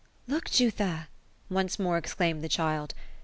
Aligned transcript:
*< 0.17 0.27
Look 0.35 0.45
Jutha!" 0.49 1.09
once 1.49 1.77
more 1.77 1.95
exclaimed 1.99 2.41
the 2.43 2.49
child. 2.49 2.95